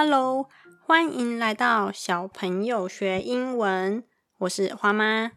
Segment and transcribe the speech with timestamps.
[0.00, 0.48] Hello，
[0.86, 4.04] 欢迎来到小朋友学英文。
[4.38, 5.32] 我是花妈，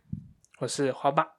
[0.59, 1.29] 我是花爸。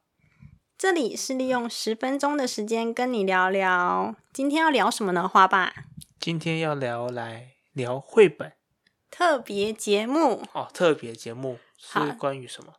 [0.76, 4.16] 这里是利用十分钟的时间跟你聊聊。
[4.32, 5.28] 今天要聊什么呢？
[5.28, 5.72] 花爸，
[6.18, 8.54] 今天要聊来聊绘本
[9.08, 10.68] 特别节目哦。
[10.74, 12.72] 特别节目是关于什么？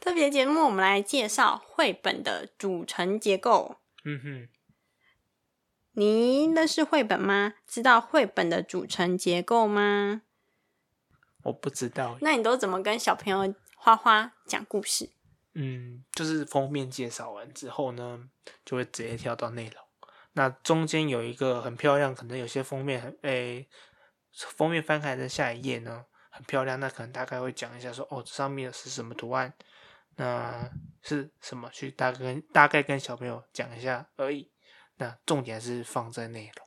[0.00, 3.76] 特别节目，我们来介绍绘本的组成结构。
[4.06, 4.48] 嗯哼。
[5.94, 7.54] 你认识绘本吗？
[7.66, 10.22] 知道绘本的组成结构吗？
[11.42, 12.16] 我不知道。
[12.20, 15.10] 那你都怎么跟小朋友花花讲故事？
[15.54, 18.28] 嗯，就是封面介绍完之后呢，
[18.64, 19.84] 就会直接跳到内容。
[20.32, 23.68] 那中间有一个很漂亮，可能有些封面很诶，
[24.32, 29.52] 封面翻开的下一页呢很漂亮，那可能大概会讲一下说哦，这上面是什么图案，
[30.16, 30.70] 那
[31.02, 31.68] 是什么？
[31.70, 34.50] 去大概大概跟小朋友讲一下而已。
[34.98, 36.66] 那重点是放在内容。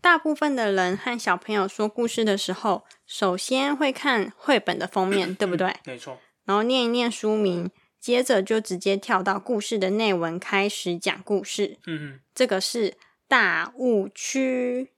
[0.00, 5.76] 大部分的人和小朋友说故事的时候，首先会看绘本的封面，对不对？
[5.84, 6.18] 没错。
[6.44, 11.78] 然后念一念书名，接着就直接跳到故事的内文，开始讲故事。
[11.86, 12.20] 嗯嗯。
[12.34, 14.92] 这个是大误区。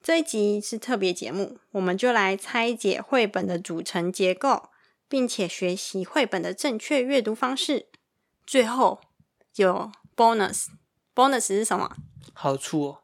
[0.00, 4.68] 这一集是特别节目，我们就来拆解绘本的组成结构，
[5.08, 7.86] 并且学习绘本的正确阅读方式。
[8.46, 9.00] 最后。
[9.56, 11.96] 有 bonus，bonus 是什么？
[12.32, 13.02] 好处哦。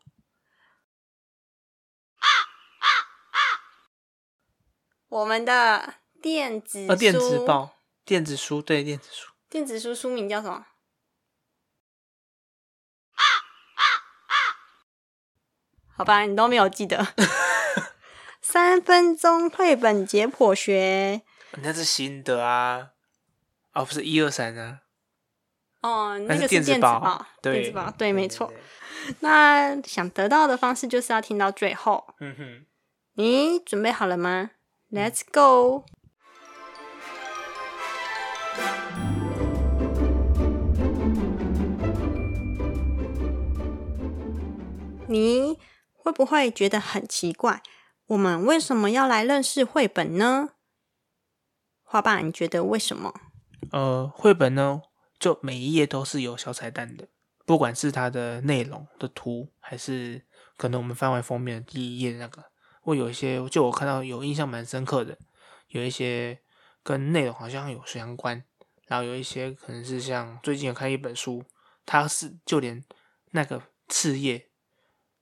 [5.09, 9.33] 我们的电子呃电子报、电子书，对电子书。
[9.49, 10.67] 电子书书名叫什么？
[15.97, 17.15] 好吧，你都没有记得。
[18.41, 21.23] 三分钟绘本解剖学，
[21.63, 22.93] 那是新的啊，
[23.75, 24.81] 哦，不是一二三啊。
[25.83, 28.53] 哦，那个是电子报，电子报，对，没错。
[29.21, 32.07] 那想得到的方式就是要听到最后。
[32.21, 32.67] 嗯哼，
[33.15, 34.51] 你准备好了吗
[34.91, 35.85] ？Let's go。
[45.09, 45.59] 你
[45.93, 47.63] 会不会觉得很奇怪？
[48.09, 50.51] 我们为什么要来认识绘本呢？
[51.83, 53.15] 花爸，你觉得为什么？
[53.73, 54.83] 呃，绘本呢？
[55.21, 57.07] 就每一页都是有小彩蛋的，
[57.45, 60.25] 不管是它的内容的图，还是
[60.57, 62.47] 可能我们翻完封面的第一页那个，
[62.81, 65.19] 会有一些，就我看到有印象蛮深刻的，
[65.69, 66.41] 有一些
[66.83, 68.43] 跟内容好像有相关，
[68.87, 71.45] 然后有一些可能是像最近有看一本书，
[71.85, 72.83] 它是就连
[73.33, 74.49] 那个次页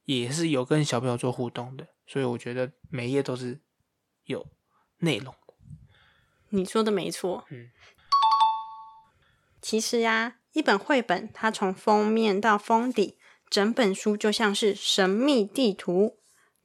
[0.04, 3.60] 也是有跟小朋友做互动的，所以我觉得每一页都是
[4.26, 4.46] 有
[4.98, 5.54] 内容的。
[6.50, 7.70] 你说的没错，嗯。
[9.70, 13.18] 其实呀，一本绘本，它从封面到封底，
[13.50, 16.16] 整本书就像是神秘地图。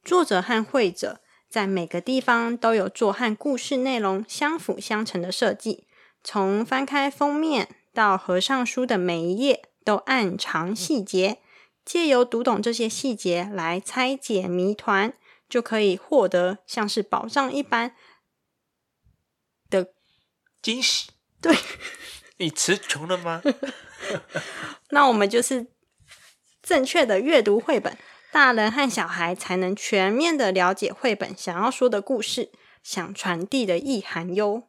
[0.02, 5.86] 作者和绘者在每个地方都有做和故事内容相辅相成的设计。
[6.22, 11.42] 从翻开封面到合上书的每一页，都暗藏细节。
[11.84, 15.12] 借由读懂这些细节来拆解谜团，
[15.46, 17.94] 就可以获得像是宝藏一般
[19.68, 19.92] 的
[20.62, 21.10] 惊喜。
[21.42, 21.54] 对。
[22.38, 23.42] 你词穷了吗？
[24.90, 25.66] 那我们就是
[26.62, 27.96] 正确的阅读绘本，
[28.32, 32.50] 大人和小孩才能全面的了解绘本想要说的故事，
[32.82, 34.64] 想传递的意涵哟。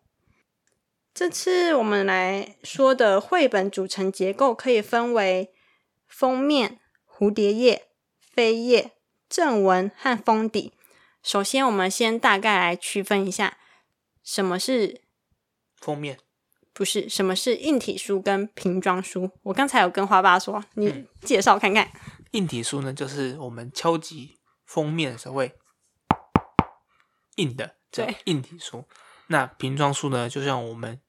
[1.14, 5.54] 这次我们来说的绘本组成结构可以分为
[6.08, 7.88] 封面、蝴蝶页、
[8.36, 8.92] 扉页、
[9.30, 10.74] 正文和封底。
[11.24, 13.58] 首先，我们先大概来区分一下
[14.24, 15.02] 什么是
[15.80, 16.20] 封面。
[16.76, 19.32] 不是，什么是硬体书跟瓶装书？
[19.44, 21.90] 我刚才有跟花爸说，你介绍看看。
[22.32, 25.54] 硬体书呢，就是我们敲击封面的时候会
[27.38, 28.84] 硬的，对，硬体书。
[29.28, 31.00] 那瓶装书呢，就像我们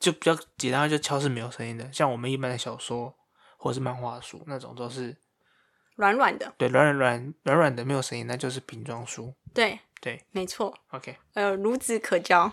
[0.00, 1.92] 就比较简单，就敲是没有声音的。
[1.92, 3.14] 像我们一般的小说
[3.58, 5.14] 或者是漫画书那种，都是
[5.96, 9.34] 软软的，对，软软软软软的，没有声音，那就是瓶装书。
[9.52, 10.74] 对对，没错。
[10.92, 12.50] OK，呃，孺子可教。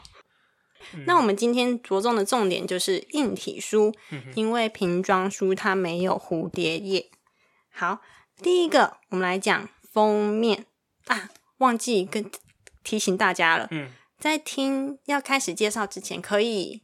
[1.06, 3.94] 那我们今天着重的重点就是硬体书，
[4.36, 7.10] 因为瓶装书它没有蝴蝶页。
[7.70, 8.02] 好，
[8.42, 10.66] 第一个我们来讲封面
[11.06, 12.30] 啊，忘记跟
[12.84, 13.68] 提醒大家了。
[13.72, 16.84] 嗯，在听要开始介绍之前，可以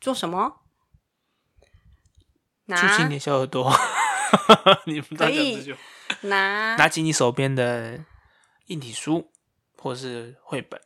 [0.00, 0.60] 做什么？
[2.66, 3.70] 拿起你的小耳朵，
[4.86, 5.74] 你们可以
[6.22, 8.04] 拿拿起你手边的
[8.66, 9.30] 硬体书
[9.76, 10.80] 或是绘本。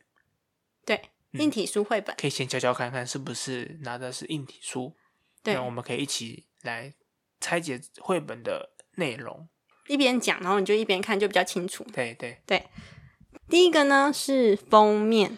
[1.31, 1.43] 对。
[1.43, 4.95] 硬体书绘本可以先教教看看是不是拿的是硬体书，
[5.43, 6.93] 对，我们可以一起来
[7.39, 9.47] 拆解绘本的内容。
[9.87, 11.85] 一边讲，然后你就一边看，就比较清楚。
[11.93, 12.67] 对对对，
[13.49, 15.37] 第一个呢是封面，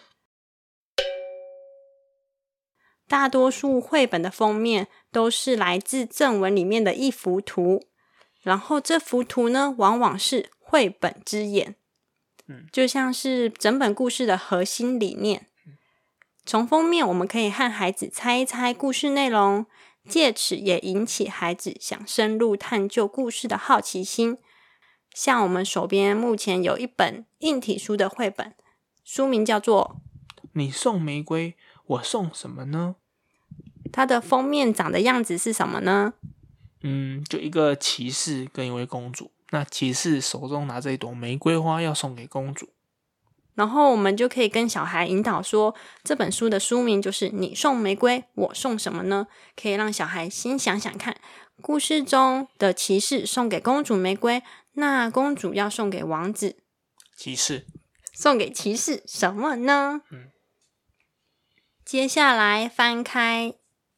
[3.06, 7.86] 大多数绘本的封面都是来自正文里面的一幅图，
[8.42, 11.76] 然后这幅图呢往往是绘本之眼，
[12.48, 15.46] 嗯，就像是整本故事的核心理念。
[16.50, 19.66] 从封面我们可以和孩子猜一猜故事内容，
[20.08, 24.36] 借此也引起孩子想深入探究故事的好奇心。
[25.14, 28.52] 像我们手边目前有一本硬体书的绘本，
[29.04, 30.00] 书名叫做
[30.54, 31.54] 你送玫瑰，
[31.86, 32.96] 我送什么呢？
[33.92, 36.14] 它的封面长的样子是什么呢？
[36.82, 39.30] 嗯，就一个骑士跟一位公主。
[39.50, 42.70] 那骑士手中拿着一朵玫瑰花，要送给公主。
[43.54, 49.26] 然后我们就可以跟小孩引导说，这本书的书名就是“你送玫瑰，我送什么呢？”
[49.60, 51.20] 可以让小孩先想想看，
[51.60, 54.42] 故事中的骑士送给公主玫瑰，
[54.74, 56.56] 那公主要送给王子，
[57.16, 57.66] 骑士，
[58.14, 60.02] 送给骑士什么呢？
[60.10, 60.30] 嗯
[61.84, 63.54] 接下来翻开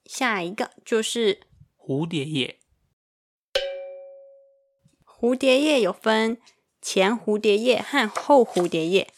[0.06, 1.42] 下一个，就是
[1.76, 2.58] 蝴蝶叶，
[5.04, 6.38] 蝴蝶叶有分
[6.80, 9.12] 前蝴蝶叶和后蝴蝶叶。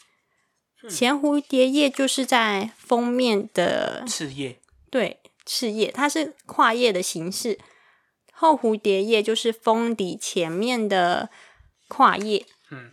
[0.90, 4.60] 前蝴蝶叶就是在封面的翅叶，
[4.90, 7.58] 对翅叶，它是跨页的形式；
[8.32, 11.30] 后蝴蝶叶就是封底前面的
[11.88, 12.46] 跨页。
[12.70, 12.90] 嗯，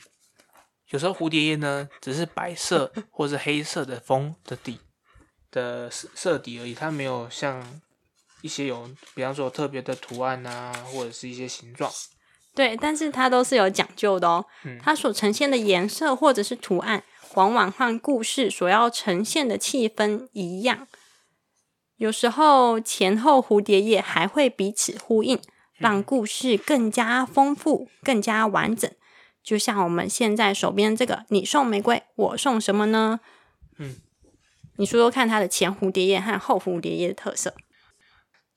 [0.89, 4.79] 有时候蝴蝶叶呢，只是白色 或是黑色的封的底
[5.49, 7.81] 的色色底而已，它没有像
[8.41, 11.91] 一些有，比方说特别的图案啊，或者是一些形状。
[12.53, 14.45] 对，但是它都是有讲究的哦。
[14.65, 17.01] 嗯它所呈现的颜色或者是图案，
[17.35, 20.87] 往往和故事所要呈现的气氛一样。
[21.97, 25.39] 有时候前后蝴蝶叶还会彼此呼应，
[25.75, 28.91] 让故事更加丰富、更加完整。
[29.43, 33.19] 就像我们现在手边这个，你送玫瑰，我送什么呢？
[33.77, 33.97] 嗯，
[34.77, 37.55] 你说说看它的前蝴蝶叶和后蝴蝶叶的特色。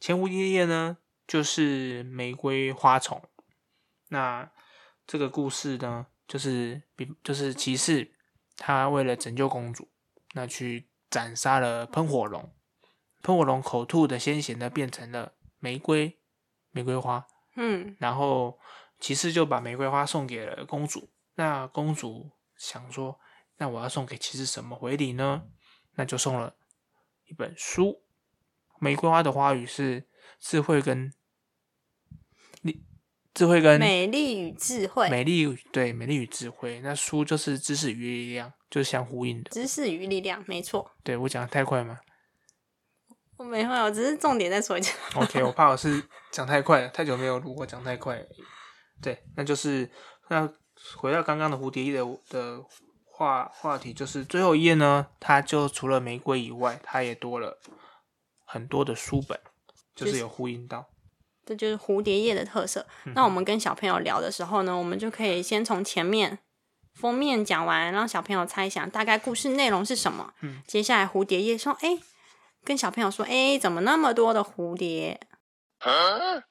[0.01, 3.23] 前蝴蝶叶呢，就是玫瑰花丛。
[4.09, 4.51] 那
[5.07, 8.14] 这个故事呢，就是比就是骑士
[8.57, 9.91] 他为了拯救公主，
[10.35, 12.55] 那去斩杀了喷火龙，
[13.23, 16.19] 喷火龙口吐的鲜血呢，变成了玫瑰
[16.71, 18.59] 玫瑰花，嗯，然后
[18.99, 21.11] 骑士就把玫瑰花送给了公主。
[21.37, 23.19] 那公主想说，
[23.57, 25.45] 那我要送给骑士什么回礼呢？
[25.97, 26.57] 那就送了
[27.27, 28.03] 一本书。
[28.81, 30.09] 玫瑰花的花语是
[30.41, 31.13] 智慧跟
[32.63, 32.85] 力，
[33.35, 36.81] 智慧跟美丽与智慧，美丽对美丽与智慧。
[36.81, 39.51] 那书就是知识与力量，就是相呼应的。
[39.51, 40.89] 知识与力量，没错。
[41.03, 41.99] 对我讲的太快吗
[43.37, 44.93] 我没有，我只是重点再说一下。
[45.17, 46.01] ？OK，我怕我是
[46.31, 48.45] 讲太快了，太久没有录，过讲太快而已。
[49.03, 49.91] 对，那就是
[50.29, 50.49] 那
[50.97, 52.65] 回到刚刚的蝴蝶叶的的
[53.05, 57.59] 话话题，就是最后一页呢，它就除了玫瑰以外，它也多了
[58.45, 59.41] 很多的书本，
[59.97, 60.89] 就是有呼应到。
[61.45, 62.87] 这就是蝴蝶叶的特色。
[63.05, 66.39] 嗯那我们跟小朋友聊的时候呢，我们就可以先从前面
[66.95, 70.33] 封面讲完，让小朋友猜想大概故事内容是什么。
[70.43, 71.99] 嗯，接下来蝴蝶叶说：“哎，
[72.65, 75.21] 跟小朋友说，哎，怎么那么多的蝴蝶？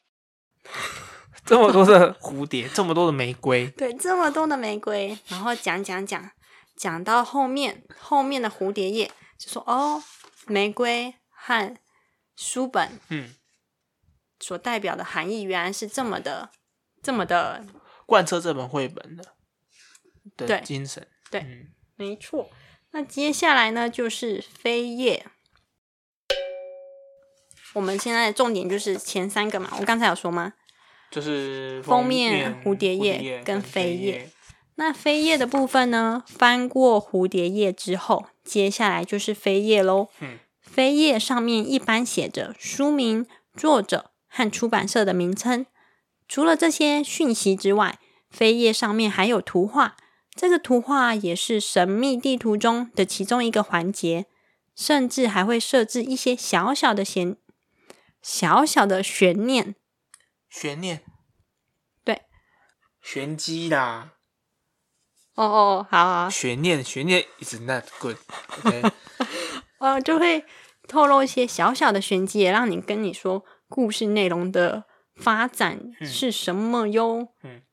[1.45, 6.31] 这么多的蝴蝶，这么多的玫瑰， 对，这么多的玫瑰。”然后讲讲讲，
[6.77, 10.01] 讲到后面，后面的蝴蝶叶就说：“哦，
[10.47, 11.75] 玫瑰和
[12.35, 13.33] 书本嗯，
[14.43, 16.49] 所代表的含义原来是这么的，
[17.01, 17.63] 这么的
[18.05, 19.23] 贯彻这本绘本的
[20.35, 21.07] 对的精神。
[21.31, 22.49] 对嗯没错，
[22.91, 25.25] 那接下来呢就是飞叶。
[27.73, 30.53] 我们现在重点就是前三个嘛，我刚才有说吗？
[31.09, 34.29] 就是封面面蝴蝶叶叶跟飞飞叶。
[34.75, 40.09] 那飞叶的部分呢，翻过蝴蝶叶之后，接下来就是飞叶喽。
[40.19, 45.67] 嗯，飞叶上面一般写着书名、作者和出版社的名称。
[46.27, 47.99] 除了这些讯息之外，
[48.35, 49.95] 扉页上面还有图画，
[50.33, 54.25] 这个图画也是神秘地图中的其中一个环节，
[54.75, 57.37] 甚至还会设置一些小小的悬
[58.23, 59.75] 小小的悬念。
[60.49, 61.03] 悬念，
[62.03, 62.23] 对，
[63.01, 64.13] 玄机啦，
[65.35, 68.17] 哦哦，好好，悬念，悬念 is not good。
[68.63, 68.91] OK，
[69.79, 70.45] 呃，就会
[70.87, 74.83] 透露一些小小的玄机，也让你跟你说故事内容的
[75.15, 77.29] 发展是什么哟。
[77.41, 77.63] 嗯，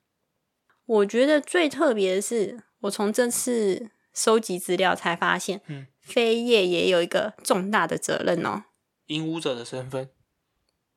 [0.87, 8.65] 我觉得最特别的是，我从这次收集资料才发现，嗯，飞叶也有一个重大的责任哦。
[9.09, 10.09] 影舞者的身份，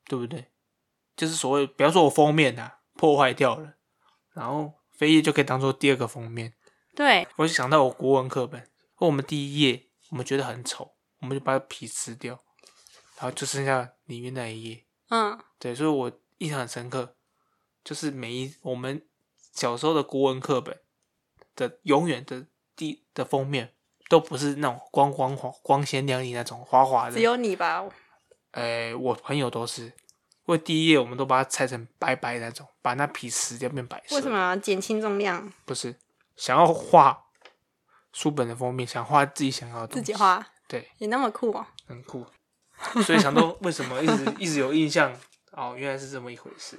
[0.07, 0.45] 对不对？
[1.17, 3.73] 就是所谓，比方说我封面啊破坏掉了，
[4.33, 6.53] 然后飞页就可以当做第二个封面。
[6.95, 8.69] 对，我就想到我国文课本，
[8.99, 12.39] 我们第一页我们觉得很丑，我们就把皮撕掉，
[13.17, 14.85] 然后就剩下里面那一页。
[15.09, 17.15] 嗯，对，所以我印象很深刻，
[17.83, 19.05] 就是每一我们
[19.51, 20.79] 小时候的国文课本
[21.55, 22.45] 的永远的
[22.75, 23.73] 第的封面
[24.09, 27.21] 都不是那种光光滑、光鲜亮丽那种滑滑的只。
[27.21, 27.87] 有你吧？
[28.51, 29.91] 哎，我朋友都是，因
[30.45, 34.15] 为第一页我们都把它拆成白白的那种，把那皮撕掉变白色。
[34.15, 35.51] 为什么减轻重量？
[35.65, 35.95] 不是
[36.35, 37.25] 想要画
[38.11, 41.65] 书本的封面，想画自己想要的东西，自己画，对，也那么酷哦。
[41.87, 42.25] 很酷。
[43.05, 45.13] 所以想说，为什么一直一直有印象？
[45.51, 46.77] 哦，原来是这么一回事。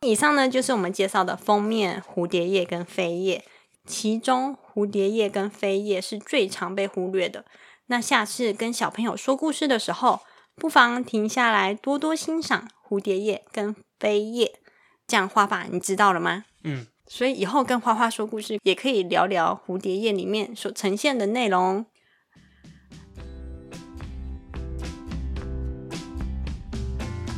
[0.00, 3.44] 以上呢就是我们介绍的封面蝴蝶叶跟飞叶，
[3.86, 7.44] 其中蝴蝶叶跟飞叶是最常被忽略的。
[7.86, 10.20] 那下次跟小朋友说故事的时候，
[10.56, 14.58] 不妨停下来多多欣赏蝴蝶叶跟飞叶，
[15.06, 16.44] 这样画法你知道了吗？
[16.62, 21.84] 嗯，所以以后跟花花说故事，也可以聊聊蝴蝶叶里面所呈现的内容。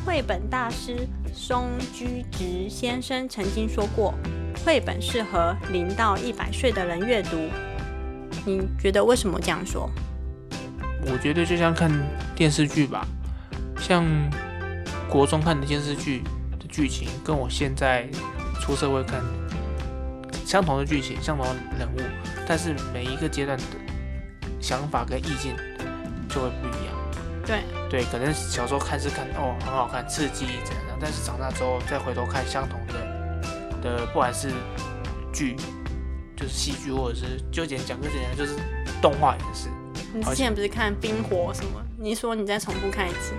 [0.06, 0.96] 绘本大师
[1.34, 4.14] 松居直先生曾经说过，
[4.64, 7.36] 绘本适合零到一百岁的人阅读。
[8.46, 9.90] 你觉得为什么这样说？
[11.02, 11.90] 我觉得就像看
[12.36, 13.04] 电视剧吧，
[13.80, 14.06] 像
[15.08, 16.22] 国中看的电视剧
[16.52, 18.08] 的剧情，跟我现在
[18.60, 19.20] 出社会看
[20.44, 22.00] 相同的剧情、相同的人物，
[22.46, 23.64] 但是每一个阶段的
[24.60, 25.56] 想法跟意见
[26.28, 26.85] 就会不一样。
[27.46, 32.94] 对，对，可能小时候看是看哦很好看、刺激怎样的，但是长大之后再回头看相同的
[33.80, 34.50] 的，不管是
[35.32, 35.56] 剧，
[36.36, 38.56] 就是戏剧，或者是就简讲个简单，就是
[39.00, 39.68] 动画也是。
[40.12, 41.80] 你之前不是看冰火什么？
[41.98, 43.32] 你说你再重复看一次。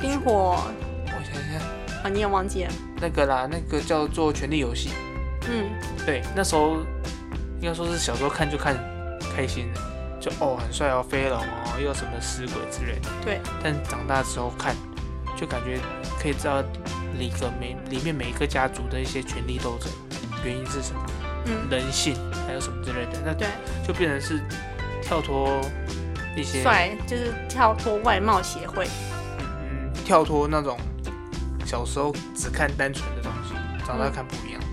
[0.00, 0.58] 冰火
[1.06, 1.58] 我想一下，
[2.02, 2.72] 啊，你也忘记了？
[3.00, 4.88] 那个啦，那个叫做《权力游戏》。
[5.48, 5.70] 嗯，
[6.06, 6.78] 对，那时候
[7.60, 8.76] 应该说是小时候看就看
[9.34, 9.80] 开心的，
[10.24, 13.10] 就哦很帅哦，飞龙哦，又有什么死鬼之类的。
[13.22, 13.40] 对。
[13.62, 14.74] 但长大之后看，
[15.36, 15.78] 就感觉
[16.18, 16.62] 可以知道
[17.18, 19.92] 里个每里面每一个家族的一些权力斗争
[20.42, 21.04] 原因是什么，
[21.44, 22.16] 嗯，人性
[22.46, 23.48] 还有什么之类的，那对，
[23.86, 24.40] 就变成是
[25.02, 25.60] 跳脱
[26.34, 28.88] 一些帅就是跳脱外貌协会。
[29.38, 30.78] 嗯，跳脱那种
[31.66, 33.54] 小时候只看单纯的东西，
[33.86, 34.66] 长大看不一样的。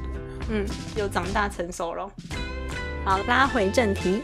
[0.50, 0.66] 嗯，
[0.96, 2.10] 又长大成熟了。
[3.04, 4.22] 好，拉回正题，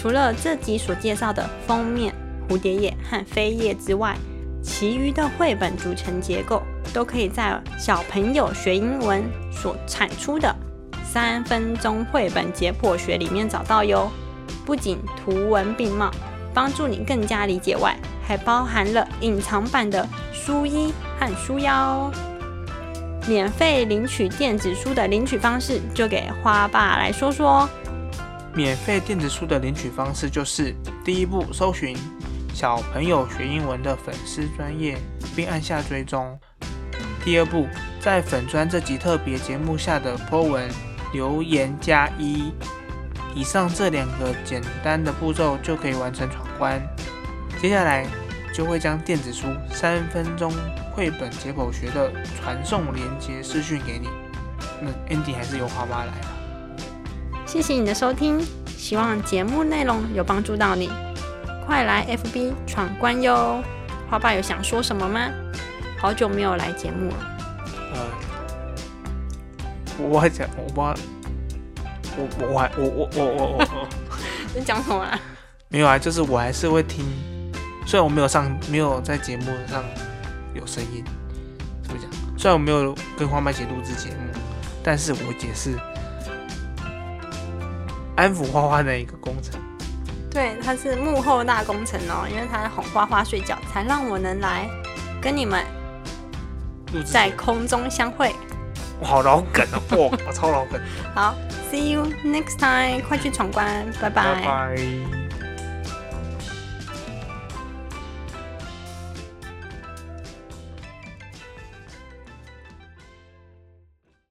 [0.00, 2.14] 除了这集所介绍的封面、
[2.48, 4.16] 蝴蝶叶和飞叶之外，
[4.62, 6.62] 其余的绘本组成结构
[6.94, 10.54] 都可以在小朋友学英文所产出的
[11.02, 14.08] 三分钟绘本解剖学里面找到哟。
[14.64, 16.12] 不仅图文并茂，
[16.54, 22.08] 帮助你更加理解外，还包含了隐藏版的书衣和书腰。
[23.26, 27.68] 免费领取电子书的领取方式，就给花爸来说说。
[28.54, 30.74] 免费电子书的领取方式就是：
[31.04, 31.96] 第一步，搜寻
[32.52, 34.98] 小朋友学英文的粉丝专业，
[35.36, 36.36] 并按下追踪；
[37.24, 37.68] 第二步，
[38.00, 40.68] 在粉专这集特别节目下的 po 文
[41.12, 42.52] 留言加一。
[43.34, 46.80] 以上这两个简单的步骤就可以完成闯关。
[47.60, 48.04] 接下来
[48.52, 50.52] 就会将电子书三分钟
[50.92, 54.08] 绘本解剖学的传送连接私讯给你。
[54.80, 56.37] 那 Andy 还是由花妈来。
[57.48, 58.38] 谢谢你的收听，
[58.76, 60.90] 希望节目内容有帮助到你。
[61.66, 63.64] 快来 FB 闯关哟！
[64.10, 65.30] 花爸有想说什么吗？
[65.98, 67.16] 好久没有来节目了。
[67.94, 68.00] 呃，
[69.98, 70.94] 我还讲，我我
[72.18, 73.88] 我我还我我我我我我
[74.54, 75.18] 你讲什么啊？
[75.68, 77.02] 没有啊，就是我还是会听，
[77.86, 79.82] 虽然我没有上，没有在节目上
[80.52, 81.02] 有声音，
[81.82, 82.10] 怎么讲？
[82.36, 84.38] 虽然我没有跟花麦姐录制节目，
[84.82, 85.78] 但是我也是
[88.18, 89.60] 安抚花花的一个工程。
[90.28, 94.68] 对，他是幕后大工程哦，因为他哄花花睡觉，才让我能来
[95.22, 95.64] 跟你们
[97.06, 98.34] 在空中相会。
[99.00, 100.80] 我好老梗哦，哇，我超老梗，
[101.14, 101.36] 好
[101.70, 105.17] ，See you next time，快去闯关，拜拜拜。